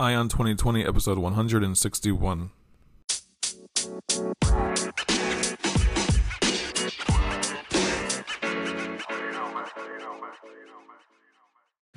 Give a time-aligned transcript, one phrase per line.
[0.00, 2.50] Eye on 2020, episode 161.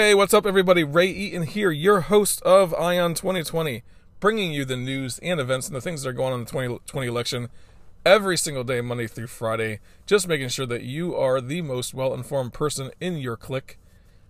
[0.00, 0.82] Hey, what's up, everybody?
[0.82, 3.82] Ray Eaton here, your host of Eye on 2020,
[4.18, 6.50] bringing you the news and events and the things that are going on in the
[6.50, 7.50] 2020 election
[8.06, 9.78] every single day, Monday through Friday.
[10.06, 13.78] Just making sure that you are the most well informed person in your clique,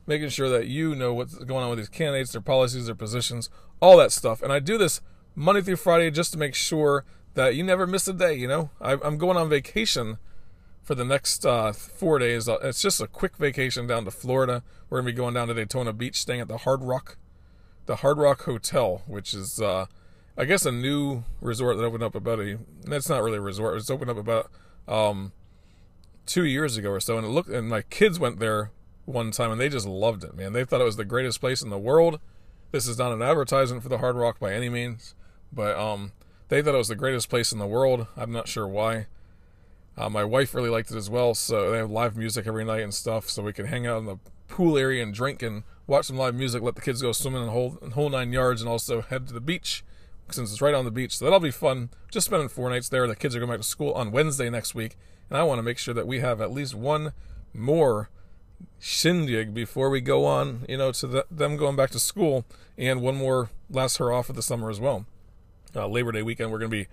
[0.09, 3.49] making sure that you know what's going on with these candidates, their policies, their positions,
[3.79, 4.43] all that stuff.
[4.43, 5.01] And I do this
[5.37, 8.34] Monday through Friday just to make sure that you never miss a day.
[8.34, 10.19] You know, I'm going on vacation
[10.91, 12.49] for the next uh, four days.
[12.49, 14.65] Uh, it's just a quick vacation down to Florida.
[14.89, 17.17] We're gonna be going down to Daytona Beach, staying at the Hard Rock,
[17.87, 19.87] the Hard Rock Hotel, which is, uh,
[20.37, 22.59] I guess, a new resort that opened up about a.
[22.83, 23.77] That's not really a resort.
[23.77, 24.51] It's opened up about
[24.89, 25.31] um,
[26.27, 27.51] two years ago or so, and it looked.
[27.51, 28.73] And my kids went there
[29.05, 30.35] one time, and they just loved it.
[30.35, 32.19] Man, they thought it was the greatest place in the world.
[32.73, 35.15] This is not an advertisement for the Hard Rock by any means,
[35.53, 36.11] but um,
[36.49, 38.09] they thought it was the greatest place in the world.
[38.17, 39.07] I'm not sure why.
[40.01, 42.81] Uh, my wife really liked it as well, so they have live music every night
[42.81, 44.17] and stuff, so we can hang out in the
[44.48, 47.51] pool area and drink and watch some live music, let the kids go swimming and
[47.51, 49.84] whole, whole nine yards, and also head to the beach
[50.31, 51.19] since it's right on the beach.
[51.19, 51.91] So that'll be fun.
[52.11, 53.06] Just spending four nights there.
[53.06, 54.97] The kids are going back to school on Wednesday next week,
[55.28, 57.12] and I want to make sure that we have at least one
[57.53, 58.09] more
[58.78, 62.47] shindig before we go on, you know, to the, them going back to school,
[62.78, 65.05] and one more last hurrah for the summer as well.
[65.77, 66.88] Uh, Labor Day weekend, we're going to be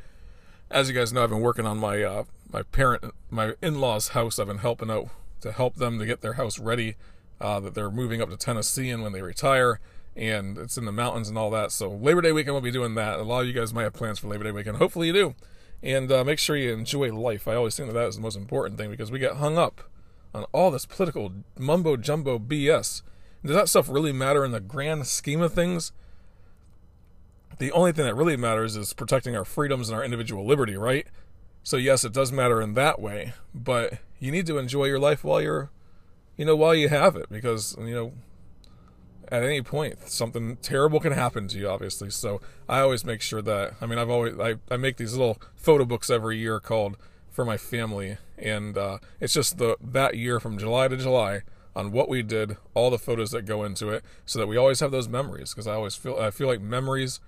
[0.70, 4.40] as you guys know, I've been working on my uh, my parent, my in-laws' house.
[4.40, 5.10] I've been helping out
[5.42, 6.96] to help them to get their house ready.
[7.40, 9.80] Uh, that they're moving up to Tennessee and when they retire,
[10.16, 11.72] and it's in the mountains and all that.
[11.72, 13.20] So Labor Day weekend we'll be doing that.
[13.20, 14.78] A lot of you guys might have plans for Labor Day weekend.
[14.78, 15.36] Hopefully you do,
[15.84, 17.48] and uh, make sure you enjoy life.
[17.48, 19.82] I always think that that is the most important thing because we get hung up
[20.34, 23.04] on all this political mumbo jumbo BS.
[23.46, 25.92] Does that stuff really matter in the grand scheme of things?
[27.58, 31.08] The only thing that really matters is protecting our freedoms and our individual liberty, right?
[31.64, 35.24] So yes, it does matter in that way, but you need to enjoy your life
[35.24, 35.70] while you're,
[36.38, 38.14] you know, while you have it, because you know,
[39.30, 42.10] at any point something terrible can happen to you, obviously.
[42.10, 45.42] So I always make sure that I mean I've always I, I make these little
[45.56, 46.98] photo books every year called
[47.30, 51.42] for my family, and uh, it's just the that year from July to July
[51.76, 54.80] on what we did, all the photos that go into it, so that we always
[54.80, 55.52] have those memories.
[55.52, 57.20] Because I always feel I feel like memories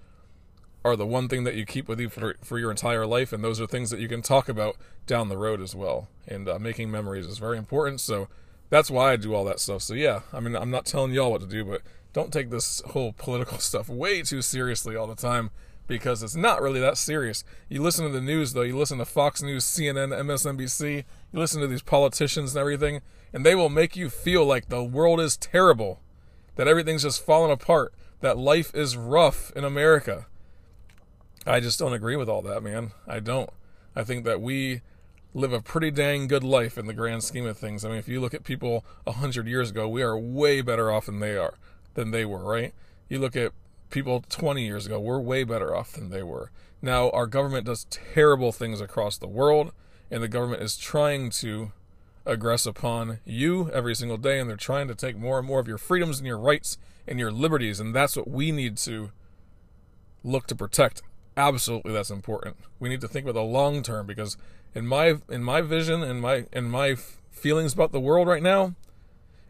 [0.90, 3.44] are the one thing that you keep with you for, for your entire life, and
[3.44, 6.08] those are things that you can talk about down the road as well.
[6.28, 8.28] And uh, making memories is very important, so
[8.70, 9.82] that's why I do all that stuff.
[9.82, 11.82] So yeah, I mean, I'm not telling y'all what to do, but
[12.14, 15.52] don't take this whole political stuff way too seriously all the time
[15.88, 17.44] because it's not really that serious.
[17.68, 20.98] You listen to the news though, you listen to Fox News, CNN, MSNBC,
[21.34, 23.02] you listen to these politicians and everything,
[23.34, 26.00] and they will make you feel like the world is terrible,
[26.56, 30.28] that everything's just falling apart, that life is rough in America.
[31.46, 32.92] I just don't agree with all that, man.
[33.08, 33.50] I don't.
[33.96, 34.82] I think that we
[35.34, 37.86] live a pretty dang good life in the grand scheme of things.
[37.86, 40.92] I mean, if you look at people a hundred years ago, we are way better
[40.92, 41.56] off than they are,
[41.94, 42.74] than they were, right?
[43.08, 43.54] You look at
[43.90, 46.52] people 20 years ago, we're way better off than they were.
[46.82, 49.72] Now, our government does terrible things across the world,
[50.10, 51.72] and the government is trying to
[52.26, 55.68] aggress upon you every single day, and they're trying to take more and more of
[55.68, 59.12] your freedoms and your rights and your liberties, and that's what we need to
[60.24, 61.02] look to protect
[61.40, 62.58] absolutely that's important.
[62.80, 64.38] We need to think about the long term because
[64.76, 66.96] in my in my vision and my in my
[67.32, 68.76] feelings about the world right now,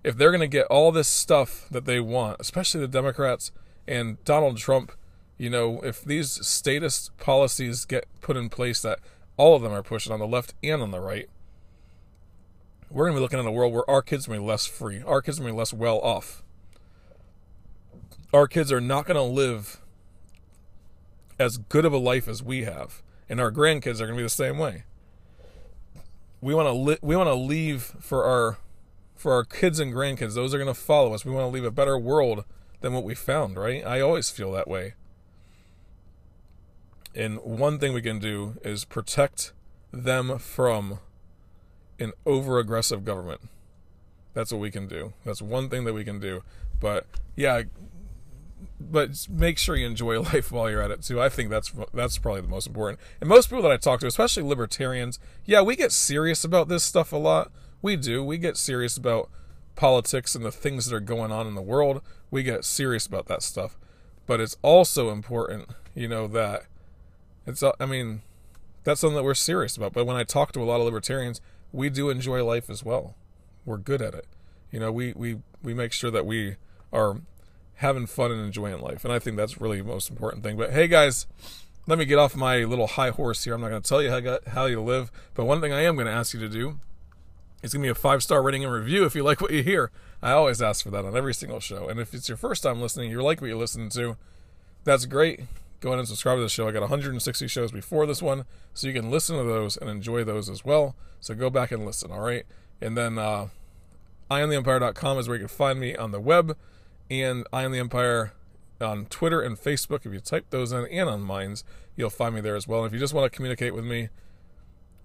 [0.03, 3.51] if they're going to get all this stuff that they want, especially the Democrats
[3.87, 4.91] and Donald Trump,
[5.37, 8.99] you know, if these statist policies get put in place that
[9.35, 11.27] all of them are pushing on the left and on the right,
[12.91, 14.47] we're going to be looking at a world where our kids are going to be
[14.47, 15.01] less free.
[15.01, 16.43] Our kids are going to be less well off.
[18.31, 19.81] Our kids are not going to live
[21.39, 24.23] as good of a life as we have, and our grandkids are going to be
[24.23, 24.83] the same way.
[26.41, 28.57] We want to li- we want to leave for our
[29.15, 30.35] for our kids and grandkids.
[30.35, 31.25] Those are going to follow us.
[31.25, 32.45] We want to leave a better world
[32.81, 33.85] than what we found, right?
[33.85, 34.93] I always feel that way.
[37.15, 39.51] And one thing we can do is protect
[39.91, 40.99] them from
[41.99, 43.41] an over aggressive government.
[44.33, 45.13] That's what we can do.
[45.25, 46.43] That's one thing that we can do.
[46.79, 47.05] But
[47.35, 47.63] yeah,
[48.79, 51.21] but make sure you enjoy life while you're at it too.
[51.21, 52.99] I think that's that's probably the most important.
[53.19, 56.83] And most people that I talk to, especially libertarians, yeah, we get serious about this
[56.83, 57.51] stuff a lot.
[57.81, 58.23] We do.
[58.23, 59.29] We get serious about
[59.75, 62.01] politics and the things that are going on in the world.
[62.29, 63.77] We get serious about that stuff.
[64.25, 66.63] But it's also important, you know, that
[67.47, 68.21] it's I mean,
[68.83, 69.93] that's something that we're serious about.
[69.93, 71.41] But when I talk to a lot of libertarians,
[71.71, 73.15] we do enjoy life as well.
[73.65, 74.27] We're good at it.
[74.71, 76.57] You know, we we we make sure that we
[76.91, 77.21] are
[77.79, 79.05] having fun and enjoying life.
[79.05, 80.57] And I think that's really the most important thing.
[80.57, 81.27] But hey, guys,
[81.87, 83.53] let me get off my little high horse here.
[83.53, 85.09] I'm not going to tell you how, you live.
[85.33, 86.79] But one thing I am going to ask you to do
[87.63, 89.91] is give me a five star rating and review if you like what you hear.
[90.21, 91.87] I always ask for that on every single show.
[91.87, 94.17] And if it's your first time listening, you like what you're listening to,
[94.83, 95.39] that's great.
[95.79, 96.67] Go ahead and subscribe to the show.
[96.67, 98.43] I got 160 shows before this one,
[98.73, 100.95] so you can listen to those and enjoy those as well.
[101.21, 102.45] So go back and listen, all right?
[102.81, 103.47] And then uh,
[104.29, 106.57] IamTheEmpire.com is where you can find me on the web
[107.09, 108.33] and I am the Empire
[108.81, 110.05] on Twitter and Facebook.
[110.05, 111.63] If you type those in and on Minds,
[111.95, 112.83] you'll find me there as well.
[112.83, 114.09] And if you just want to communicate with me,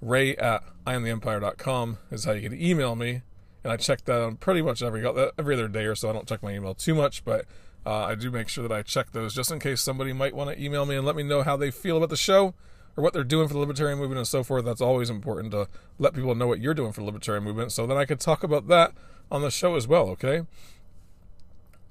[0.00, 3.22] ray at iamtheempire.com is how you can email me.
[3.62, 5.06] And I check that on pretty much every
[5.38, 6.10] every other day or so.
[6.10, 7.46] I don't check my email too much, but
[7.86, 10.50] uh, I do make sure that I check those just in case somebody might want
[10.50, 12.54] to email me and let me know how they feel about the show
[12.96, 14.64] or what they're doing for the libertarian movement and so forth.
[14.66, 15.68] That's always important to
[15.98, 18.42] let people know what you're doing for the libertarian movement so then I could talk
[18.42, 18.92] about that
[19.30, 20.42] on the show as well, okay?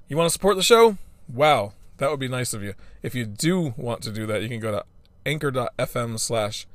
[0.06, 0.98] You want to support the show?
[1.32, 2.74] Wow, that would be nice of you.
[3.02, 4.84] If you do want to do that, you can go to
[5.24, 6.66] anchor.fm slash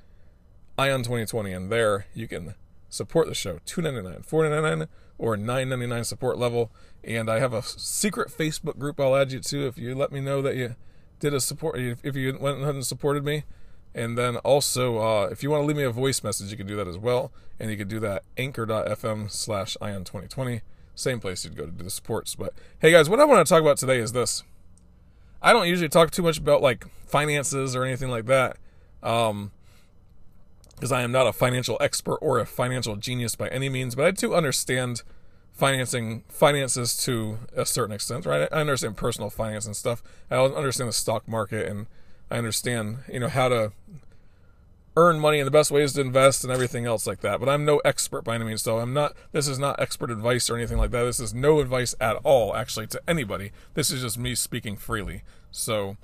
[0.80, 2.56] ion 2020 and there you can
[2.90, 3.60] support the show.
[3.66, 4.88] 299 499
[5.20, 6.72] or 999 support level.
[7.04, 10.20] And i have a secret facebook group i'll add you to if you let me
[10.20, 10.76] know that you
[11.20, 13.44] did a support if you went ahead and supported me.
[13.94, 16.66] And then also uh, if you want to leave me a voice message you can
[16.66, 17.32] do that as well.
[17.60, 20.62] And you can do that anchor.fm slash ion 2020
[21.00, 22.36] same place you'd go to do the sports.
[22.36, 24.44] But hey, guys, what I want to talk about today is this.
[25.42, 28.58] I don't usually talk too much about like finances or anything like that,
[29.02, 29.52] um,
[30.76, 33.96] because I am not a financial expert or a financial genius by any means.
[33.96, 35.04] But I do understand
[35.54, 38.48] financing finances to a certain extent, right?
[38.52, 40.02] I understand personal finance and stuff.
[40.30, 41.88] I understand the stock market and
[42.32, 43.72] I understand, you know, how to
[45.00, 47.40] earn money and the best ways to invest and everything else like that.
[47.40, 49.16] But I'm no expert by any means, so I'm not.
[49.32, 51.04] This is not expert advice or anything like that.
[51.04, 53.52] This is no advice at all, actually, to anybody.
[53.76, 55.24] This is just me speaking freely.
[55.52, 55.98] So,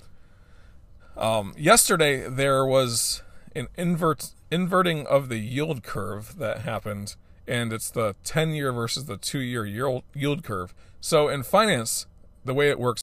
[1.16, 3.22] um, yesterday there was
[3.54, 7.16] an invert inverting of the yield curve that happened,
[7.46, 10.74] and it's the 10 year versus the two year yield curve.
[11.00, 12.06] So in finance,
[12.44, 13.02] the way it works,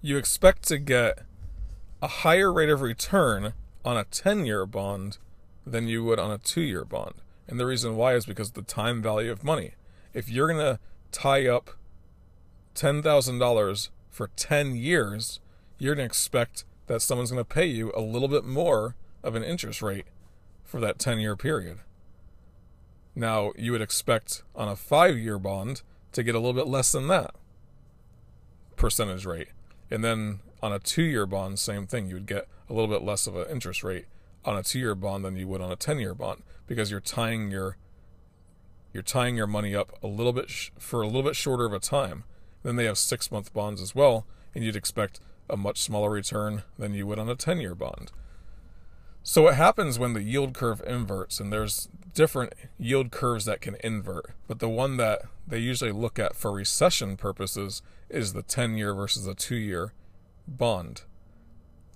[0.00, 1.18] you expect to get
[2.02, 3.54] a higher rate of return
[3.86, 5.18] on a 10 year bond
[5.64, 7.14] than you would on a two year bond.
[7.48, 9.72] And the reason why is because the time value of money.
[10.12, 10.80] If you're going to
[11.12, 11.70] tie up
[12.74, 15.40] $10,000 for 10 years,
[15.78, 19.34] you're going to expect that someone's going to pay you a little bit more of
[19.34, 20.06] an interest rate
[20.64, 21.78] for that 10 year period.
[23.14, 25.82] Now, you would expect on a five year bond
[26.12, 27.34] to get a little bit less than that
[28.76, 29.48] percentage rate.
[29.90, 32.08] And then on a two year bond, same thing.
[32.08, 34.06] You would get a little bit less of an interest rate
[34.44, 37.00] on a two year bond than you would on a 10 year bond because you're
[37.00, 37.76] tying your
[38.92, 41.72] you're tying your money up a little bit sh- for a little bit shorter of
[41.72, 42.24] a time.
[42.62, 46.62] Then they have six month bonds as well, and you'd expect a much smaller return
[46.78, 48.10] than you would on a 10 year bond.
[49.22, 53.76] So, what happens when the yield curve inverts, and there's different yield curves that can
[53.84, 58.76] invert, but the one that they usually look at for recession purposes is the 10
[58.76, 59.92] year versus the 2 year
[60.46, 61.02] bond.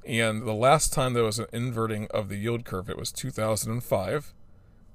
[0.07, 4.35] And the last time there was an inverting of the yield curve, it was 2005.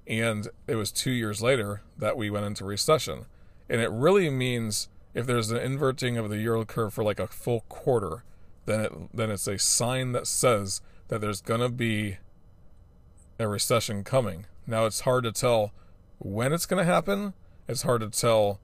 [0.08, 3.26] And it was two years later that we went into recession.
[3.70, 7.28] And it really means if there's an inverting of the yield curve for like a
[7.28, 8.24] full quarter,
[8.66, 12.18] then it then it's a sign that says that there's gonna be
[13.40, 14.46] a recession coming.
[14.68, 15.72] Now it's hard to tell
[16.20, 17.34] when it's gonna happen.
[17.68, 18.60] It's hard to tell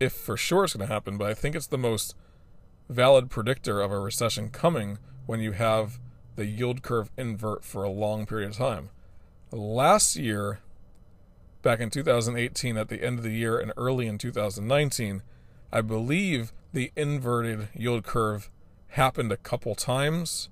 [0.00, 2.14] if for sure it's gonna happen, but I think it's the most
[2.90, 6.00] valid predictor of a recession coming when you have
[6.34, 8.90] the yield curve invert for a long period of time.
[9.52, 10.58] Last year,
[11.62, 15.22] back in 2018, at the end of the year and early in 2019,
[15.72, 18.50] I believe the inverted yield curve
[18.88, 20.48] happened a couple times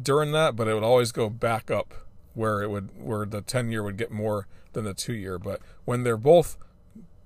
[0.00, 1.92] during that, but it would always go back up
[2.34, 5.60] where it would where the 10 year would get more than the 2 year, but
[5.84, 6.56] when they're both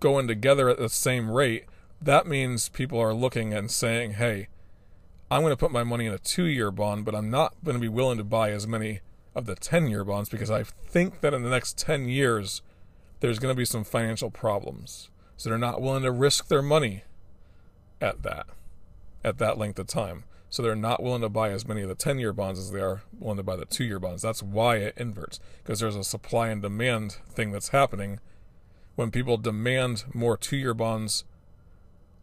[0.01, 1.67] going together at the same rate,
[2.07, 4.49] that means people are looking and saying, "Hey,
[5.31, 7.75] I'm going to put my money in a two year bond, but I'm not going
[7.75, 9.01] to be willing to buy as many
[9.35, 12.63] of the 10 year bonds because I think that in the next 10 years,
[13.21, 15.11] there's going to be some financial problems.
[15.37, 17.03] So they're not willing to risk their money
[18.01, 18.47] at that,
[19.25, 20.25] at that length of time.
[20.49, 22.81] So they're not willing to buy as many of the 10 year bonds as they
[22.81, 24.23] are willing to buy the two year bonds.
[24.23, 28.21] That's why it inverts, because there's a supply and demand thing that's happening.
[28.95, 31.25] When people demand more two year bonds,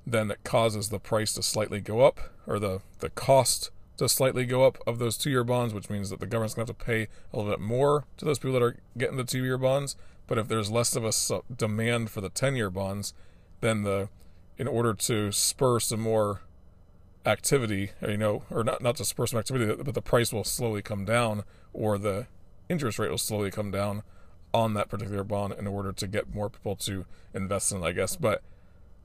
[0.05, 4.45] then it causes the price to slightly go up, or the, the cost to slightly
[4.45, 6.77] go up of those two year bonds, which means that the government's going to have
[6.77, 9.57] to pay a little bit more to those people that are getting the two year
[9.57, 9.95] bonds.
[10.27, 13.13] But if there's less of a demand for the 10 year bonds,
[13.61, 14.09] then the
[14.57, 16.41] in order to spur some more
[17.25, 20.43] activity, or, you know, or not not to spur some activity, but the price will
[20.43, 21.43] slowly come down,
[21.73, 22.27] or the
[22.69, 24.03] interest rate will slowly come down
[24.53, 27.91] on that particular bond in order to get more people to invest in it, I
[27.91, 28.15] guess.
[28.15, 28.43] But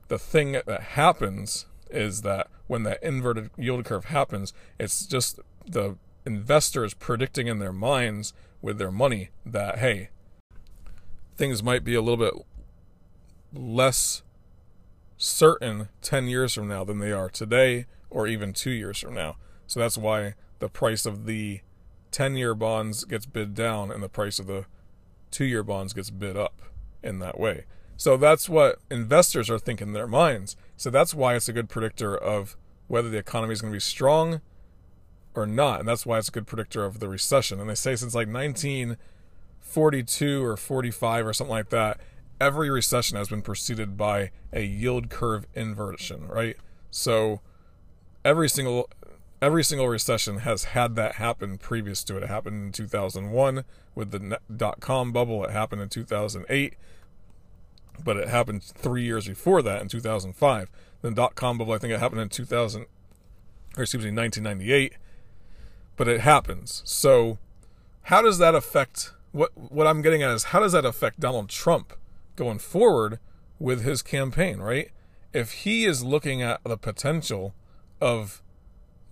[0.09, 5.95] the thing that happens is that when that inverted yield curve happens, it's just the
[6.25, 10.09] investors predicting in their minds with their money that, hey,
[11.37, 12.33] things might be a little bit
[13.53, 14.23] less
[15.17, 19.37] certain 10 years from now than they are today or even two years from now.
[19.67, 21.61] So that's why the price of the
[22.11, 24.65] 10 year bonds gets bid down and the price of the
[25.31, 26.61] two year bonds gets bid up
[27.03, 27.65] in that way.
[27.99, 30.55] So that's what investors are thinking in their minds.
[30.77, 32.55] So that's why it's a good predictor of
[32.87, 34.39] whether the economy is going to be strong
[35.35, 35.81] or not.
[35.81, 37.59] And that's why it's a good predictor of the recession.
[37.59, 41.99] And they say since like 1942 or 45 or something like that,
[42.39, 46.55] every recession has been preceded by a yield curve inversion, right?
[46.91, 47.41] So
[48.23, 48.89] every single
[49.41, 52.23] every single recession has had that happen previous to it.
[52.23, 55.43] It happened in 2001 with the dot com bubble.
[55.43, 56.75] It happened in 2008,
[58.03, 60.69] but it happened three years before that in 2005.
[61.01, 62.85] Then dot com bubble, I think it happened in 2000,
[63.77, 64.93] or excuse me, 1998.
[65.95, 66.81] But it happens.
[66.85, 67.37] So,
[68.03, 69.13] how does that affect?
[69.31, 71.93] What what I'm getting at is how does that affect Donald Trump
[72.35, 73.19] going forward
[73.59, 74.59] with his campaign?
[74.59, 74.91] Right?
[75.33, 77.53] If he is looking at the potential
[78.01, 78.41] of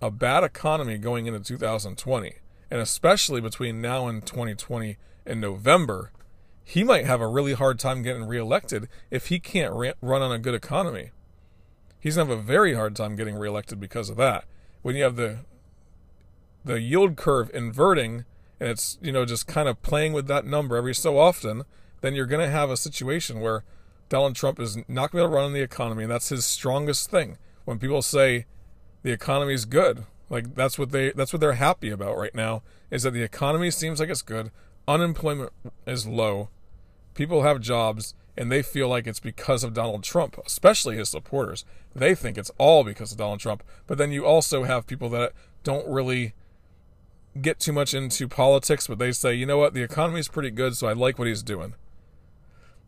[0.00, 2.34] a bad economy going into 2020,
[2.70, 6.10] and especially between now and 2020 in November,
[6.68, 9.72] he might have a really hard time getting reelected if he can't
[10.02, 11.12] run on a good economy.
[11.98, 14.44] He's to have a very hard time getting reelected because of that.
[14.82, 15.38] When you have the
[16.66, 18.26] the yield curve inverting
[18.60, 21.62] and it's, you know, just kind of playing with that number every so often,
[22.02, 23.64] then you're to have a situation where
[24.10, 27.38] Donald Trump is not going to run on the economy, and that's his strongest thing.
[27.64, 28.44] When people say,
[29.02, 30.04] the economy is good.
[30.28, 33.70] Like that's what they that's what they're happy about right now is that the economy
[33.70, 34.50] seems like it's good.
[34.86, 35.50] Unemployment
[35.86, 36.50] is low.
[37.18, 41.64] People have jobs and they feel like it's because of Donald Trump, especially his supporters.
[41.92, 43.64] They think it's all because of Donald Trump.
[43.88, 45.32] But then you also have people that
[45.64, 46.34] don't really
[47.42, 50.52] get too much into politics, but they say, you know what, the economy is pretty
[50.52, 51.74] good, so I like what he's doing.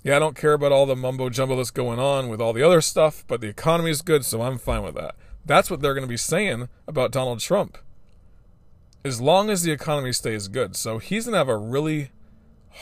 [0.04, 2.62] Yeah, I don't care about all the mumbo jumbo that's going on with all the
[2.62, 5.16] other stuff, but the economy is good, so I'm fine with that.
[5.44, 7.78] That's what they're going to be saying about Donald Trump.
[9.04, 10.76] As long as the economy stays good.
[10.76, 12.12] So he's going to have a really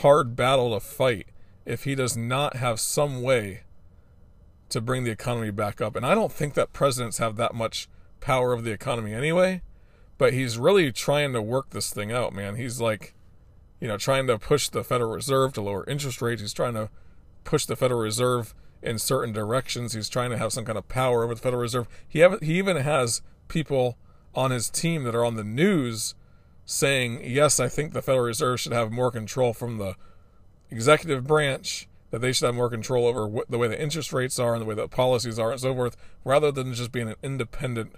[0.01, 1.29] hard battle to fight
[1.69, 3.61] if he does not have some way
[4.71, 5.95] to bring the economy back up.
[5.95, 7.89] And I don't think that presidents have that much
[8.21, 9.61] power over the economy anyway,
[10.17, 12.57] but he's really trying to work this thing out, man.
[12.57, 13.15] He's like,
[13.81, 16.41] you know, trying to push the Federal Reserve to lower interest rates.
[16.41, 16.89] He's trying to
[17.45, 19.93] push the Federal Reserve in certain directions.
[19.93, 21.87] He's trying to have some kind of power over the Federal Reserve.
[22.09, 23.99] He have, he even has people
[24.35, 26.15] on his team that are on the news
[26.65, 29.97] saying, "Yes, I think the Federal Reserve should have more control from the
[30.71, 34.55] executive branch." That they should have more control over the way the interest rates are
[34.55, 35.95] and the way the policies are and so forth,
[36.25, 37.93] rather than just being an independent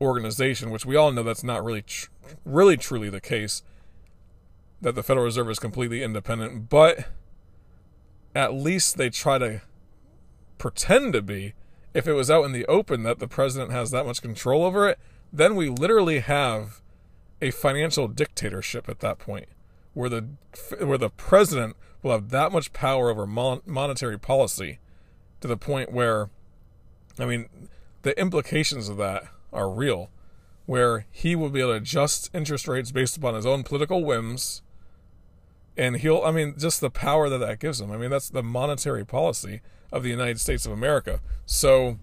[0.00, 2.08] organization, which we all know that's not really, tr-
[2.44, 3.62] really truly the case.
[4.80, 7.06] That the Federal Reserve is completely independent, but
[8.34, 9.62] at least they try to
[10.58, 11.54] pretend to be,
[11.94, 14.88] if it was out in the open that the president has that much control over
[14.88, 14.98] it,
[15.32, 16.80] then we literally have
[17.40, 19.46] a financial dictatorship at that point,
[19.94, 20.26] where the
[20.80, 24.78] where the president will have that much power over mon- monetary policy,
[25.40, 26.28] to the point where,
[27.18, 27.48] I mean,
[28.02, 30.10] the implications of that are real,
[30.66, 34.62] where he will be able to adjust interest rates based upon his own political whims
[35.76, 37.90] and he'll i mean just the power that that gives him.
[37.90, 39.60] I mean that's the monetary policy
[39.92, 41.20] of the united states of america.
[41.46, 41.98] So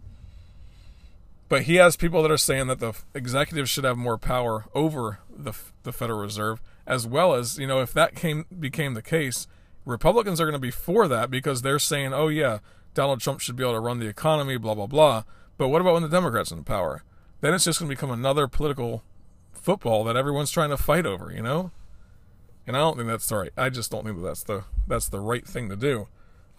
[1.50, 5.20] but he has people that are saying that the executives should have more power over
[5.30, 9.48] the the federal reserve as well as you know if that came became the case
[9.86, 12.60] republicans are going to be for that because they're saying oh yeah
[12.94, 15.24] donald trump should be able to run the economy blah blah blah
[15.58, 17.04] but what about when the democrats are in power
[17.40, 19.04] then it's just going to become another political
[19.52, 21.72] football that everyone's trying to fight over you know
[22.68, 23.52] and I don't think that's right.
[23.58, 26.08] I just don't think that that's the that's the right thing to do.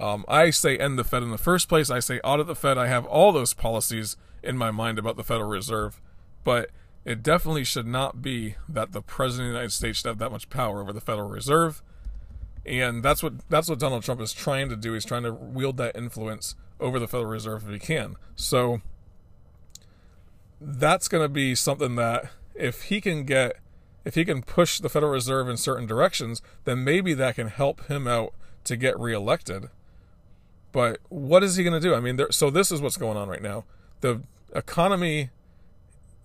[0.01, 1.91] Um, I say end the Fed in the first place.
[1.91, 2.77] I say audit the Fed.
[2.77, 6.01] I have all those policies in my mind about the Federal Reserve,
[6.43, 6.71] but
[7.05, 10.31] it definitely should not be that the President of the United States should have that
[10.31, 11.83] much power over the Federal Reserve.
[12.65, 14.93] And that's what that's what Donald Trump is trying to do.
[14.93, 18.17] He's trying to wield that influence over the Federal Reserve if he can.
[18.37, 18.83] So
[20.61, 23.57] that's going to be something that if he can get
[24.05, 27.87] if he can push the Federal Reserve in certain directions, then maybe that can help
[27.87, 28.33] him out
[28.65, 29.69] to get reelected.
[30.73, 31.95] But what is he going to do?
[31.95, 33.65] I mean, there, so this is what's going on right now.
[34.01, 34.23] The
[34.55, 35.31] economy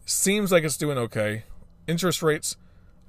[0.08, 1.44] seems like it's doing okay.
[1.88, 2.58] Interest rates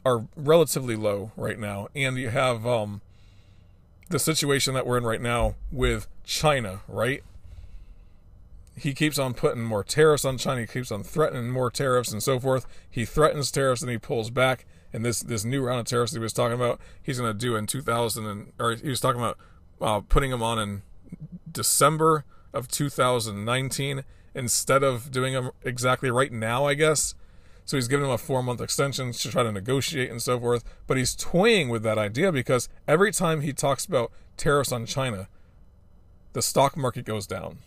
[0.05, 3.01] are relatively low right now, and you have um,
[4.11, 7.23] the situation that we're in right now with China, right?
[8.79, 10.63] he keeps on putting more tariffs on China.
[10.63, 12.67] He keeps on threatening more tariffs and so forth.
[12.89, 14.65] He threatens tariffs and he pulls back.
[14.93, 17.57] And this this new round of tariffs he was talking about, he's going to do
[17.57, 19.39] in 2000 and or he was talking about
[19.81, 20.83] uh, putting them on in
[21.51, 22.25] December
[22.55, 24.05] of 2019
[24.35, 27.15] instead of doing them exactly right now, I guess.
[27.65, 30.65] So he's giving them a four month extension to try to negotiate and so forth.
[30.87, 35.29] But he's toying with that idea because every time he talks about tariffs on China,
[36.33, 37.59] the stock market goes down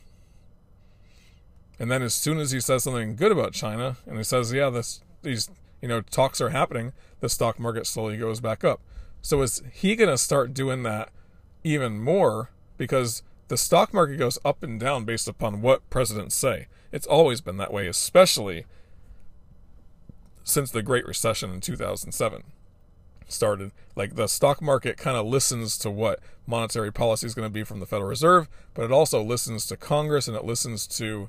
[1.81, 4.69] and then as soon as he says something good about China, and he says, "Yeah,
[4.69, 5.49] this these
[5.81, 8.81] you know talks are happening," the stock market slowly goes back up.
[9.23, 11.09] So is he going to start doing that
[11.63, 16.67] even more because the stock market goes up and down based upon what presidents say.
[16.93, 18.63] It's always been that way, especially
[20.45, 22.43] since the Great Recession in 2007
[23.27, 23.73] started.
[23.93, 27.65] Like the stock market kind of listens to what monetary policy is going to be
[27.65, 31.27] from the Federal Reserve, but it also listens to Congress and it listens to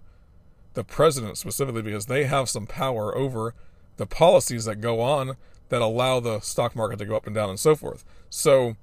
[0.74, 3.52] the president specifically because they have some power over
[3.96, 5.36] the policies that go on
[5.70, 8.04] that allow the stock market to go up and down and so forth.
[8.30, 8.76] So,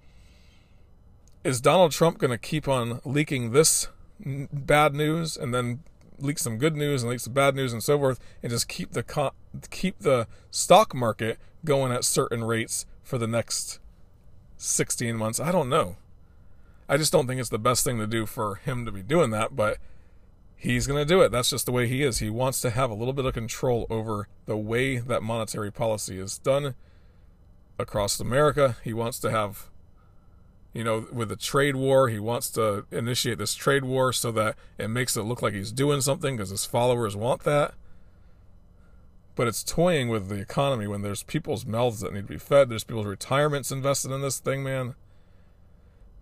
[1.44, 3.88] is Donald Trump going to keep on leaking this
[4.20, 5.80] bad news and then
[6.20, 8.92] leak some good news and leak some bad news and so forth, and just keep
[8.92, 9.34] the co-
[9.70, 13.80] keep the stock market going at certain rates for the next
[14.58, 15.40] 16 months?
[15.40, 15.96] I don't know.
[16.88, 19.30] I just don't think it's the best thing to do for him to be doing
[19.32, 19.78] that, but
[20.56, 21.32] he's going to do it.
[21.32, 22.20] That's just the way he is.
[22.20, 26.20] He wants to have a little bit of control over the way that monetary policy
[26.20, 26.76] is done
[27.78, 28.76] across America.
[28.84, 29.69] He wants to have,
[30.74, 34.56] you know, with the trade war, he wants to initiate this trade war so that
[34.78, 37.74] it makes it look like he's doing something because his followers want that.
[39.36, 42.70] But it's toying with the economy when there's people's mouths that need to be fed.
[42.70, 44.96] There's people's retirements invested in this thing, man.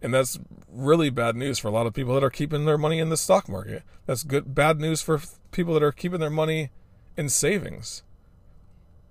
[0.02, 0.40] And that's
[0.72, 3.18] really bad news for a lot of people that are keeping their money in the
[3.18, 3.84] stock market.
[4.06, 5.20] That's good bad news for
[5.52, 6.70] people that are keeping their money
[7.18, 8.04] in savings.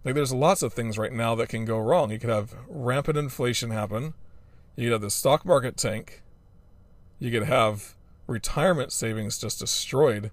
[0.04, 2.12] Like there's lots of things right now that can go wrong.
[2.12, 4.14] You could have rampant inflation happen.
[4.76, 6.22] You could have the stock market tank.
[7.18, 10.30] You could have retirement savings just destroyed.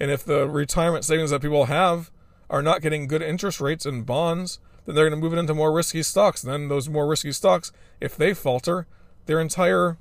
[0.00, 2.10] And if the retirement savings that people have
[2.48, 5.54] are not getting good interest rates in bonds, then they're going to move it into
[5.54, 6.42] more risky stocks.
[6.42, 8.86] And then those more risky stocks, if they falter,
[9.26, 9.98] their entire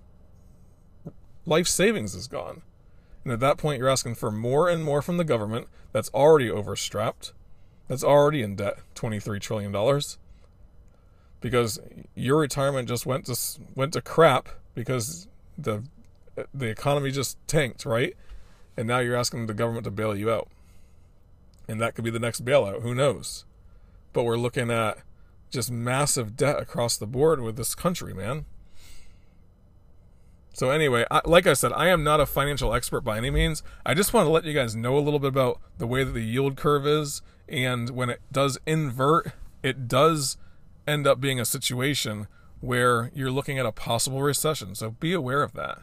[1.46, 2.62] life savings is gone.
[3.24, 6.50] And at that point, you're asking for more and more from the government that's already
[6.50, 7.34] overstrapped,
[7.88, 9.74] that's already in debt, $23 trillion.
[11.42, 11.80] Because
[12.16, 13.38] your retirement just went to
[13.76, 15.28] went to crap because
[15.58, 15.84] the
[16.54, 18.16] the economy just tanked, right?
[18.78, 20.48] And now you're asking the government to bail you out.
[21.68, 23.46] And that could be the next bailout, who knows?
[24.14, 25.00] But we're looking at
[25.50, 28.46] just massive debt across the board with this country, man.
[30.54, 33.64] So anyway, I, like I said, I am not a financial expert by any means.
[33.86, 36.12] I just want to let you guys know a little bit about the way that
[36.12, 40.38] the yield curve is, and when it does invert, it does
[40.88, 42.28] end up being a situation
[42.60, 44.76] where you're looking at a possible recession.
[44.76, 45.80] So be aware of that.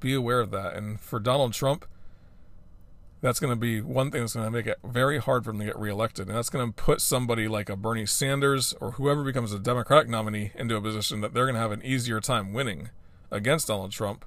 [0.00, 0.74] Be aware of that.
[0.74, 1.86] And for Donald Trump,
[3.22, 5.60] that's going to be one thing that's going to make it very hard for him
[5.60, 6.26] to get reelected.
[6.28, 10.08] And that's going to put somebody like a Bernie Sanders or whoever becomes a Democratic
[10.08, 12.90] nominee into a position that they're going to have an easier time winning
[13.30, 14.24] against Donald Trump.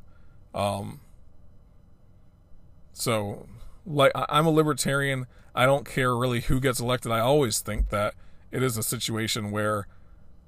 [0.53, 1.01] Um,
[2.93, 3.45] so,
[3.85, 5.27] like, I'm a libertarian.
[5.53, 7.11] I don't care really who gets elected.
[7.11, 8.13] I always think that
[8.51, 9.87] it is a situation where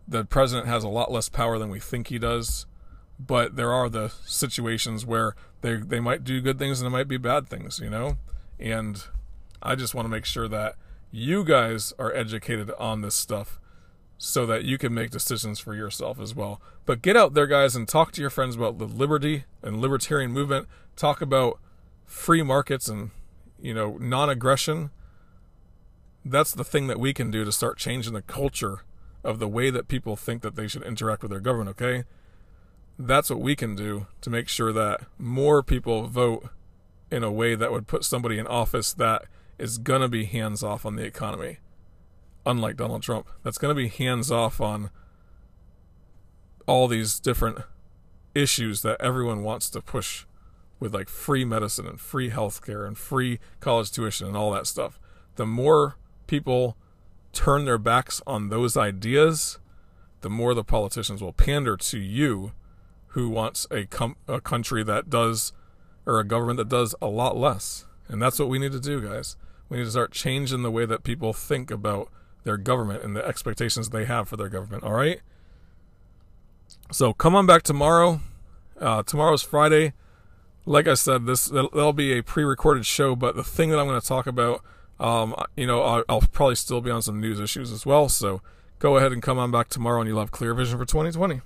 [0.08, 2.66] the president has a lot less power than we think he does.
[3.20, 7.08] But there are the situations where they they might do good things and it might
[7.08, 8.18] be bad things, you know.
[8.60, 9.04] And
[9.62, 10.76] I just want to make sure that
[11.12, 13.60] you guys are educated on this stuff
[14.18, 16.62] so that you can make decisions for yourself as well.
[16.86, 20.32] But get out there, guys, and talk to your friends about the liberty and libertarian
[20.32, 20.68] movement.
[20.96, 21.60] Talk about
[22.06, 23.12] free markets and,
[23.62, 24.90] you know, non aggression.
[26.30, 28.84] That's the thing that we can do to start changing the culture
[29.24, 32.04] of the way that people think that they should interact with their government, okay?
[33.00, 36.50] That's what we can do to make sure that more people vote
[37.10, 39.26] in a way that would put somebody in office that
[39.58, 41.60] is going to be hands off on the economy.
[42.46, 44.90] Unlike Donald Trump, that's going to be hands off on
[46.66, 47.60] all these different
[48.36, 50.26] issues that everyone wants to push
[50.80, 55.00] with like free medicine and free healthcare and free college tuition and all that stuff.
[55.36, 55.96] The more
[56.28, 56.78] people
[57.34, 59.60] turn their backs on those ideas,
[60.22, 62.52] the more the politicians will pander to you
[63.08, 65.54] who wants a, com- a country that does
[66.06, 67.86] or a government that does a lot less.
[68.08, 69.36] And that's what we need to do, guys.
[69.70, 72.10] We need to start changing the way that people think about
[72.44, 75.20] their government and the expectations they have for their government, all right?
[76.92, 78.22] So come on back tomorrow.
[78.80, 79.94] Uh, tomorrow's Friday.
[80.66, 83.16] Like I said, this that'll be a pre-recorded show.
[83.16, 84.64] But the thing that I'm going to talk about,
[85.00, 88.10] um, you know, I'll, I'll probably still be on some news issues as well.
[88.10, 88.42] So
[88.80, 91.42] go ahead and come on back tomorrow, and you'll have clear vision for 2020.